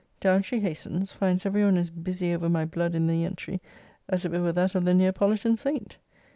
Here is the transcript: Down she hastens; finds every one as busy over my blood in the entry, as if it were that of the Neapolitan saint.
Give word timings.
Down 0.19 0.41
she 0.41 0.59
hastens; 0.61 1.13
finds 1.13 1.45
every 1.45 1.63
one 1.63 1.77
as 1.77 1.91
busy 1.91 2.33
over 2.33 2.49
my 2.49 2.65
blood 2.65 2.95
in 2.95 3.05
the 3.05 3.23
entry, 3.23 3.61
as 4.09 4.25
if 4.25 4.33
it 4.33 4.39
were 4.39 4.51
that 4.51 4.73
of 4.73 4.83
the 4.83 4.95
Neapolitan 4.95 5.55
saint. 5.57 5.99